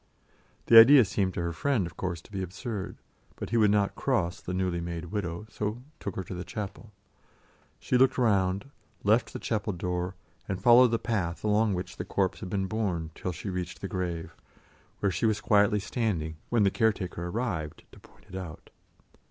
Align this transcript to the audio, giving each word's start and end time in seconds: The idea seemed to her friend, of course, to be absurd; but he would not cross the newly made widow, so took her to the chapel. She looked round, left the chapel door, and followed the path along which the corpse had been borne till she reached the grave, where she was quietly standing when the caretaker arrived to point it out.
The 0.65 0.79
idea 0.79 1.05
seemed 1.05 1.35
to 1.35 1.41
her 1.43 1.53
friend, 1.53 1.85
of 1.85 1.95
course, 1.95 2.21
to 2.23 2.31
be 2.31 2.41
absurd; 2.41 2.97
but 3.35 3.51
he 3.51 3.57
would 3.57 3.69
not 3.69 3.93
cross 3.93 4.41
the 4.41 4.51
newly 4.51 4.81
made 4.81 5.11
widow, 5.11 5.45
so 5.47 5.83
took 5.99 6.15
her 6.15 6.23
to 6.23 6.33
the 6.33 6.43
chapel. 6.43 6.91
She 7.77 7.99
looked 7.99 8.17
round, 8.17 8.71
left 9.03 9.31
the 9.31 9.37
chapel 9.37 9.73
door, 9.73 10.15
and 10.47 10.59
followed 10.59 10.87
the 10.89 10.97
path 10.97 11.43
along 11.43 11.75
which 11.75 11.97
the 11.97 12.03
corpse 12.03 12.39
had 12.39 12.49
been 12.49 12.65
borne 12.65 13.11
till 13.13 13.31
she 13.31 13.51
reached 13.51 13.81
the 13.81 13.87
grave, 13.87 14.35
where 15.01 15.11
she 15.11 15.27
was 15.27 15.39
quietly 15.39 15.79
standing 15.79 16.37
when 16.49 16.63
the 16.63 16.71
caretaker 16.71 17.27
arrived 17.27 17.83
to 17.91 17.99
point 17.99 18.25
it 18.27 18.35
out. 18.35 18.71